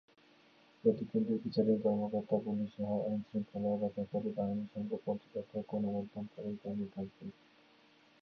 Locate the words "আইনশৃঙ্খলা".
3.01-3.71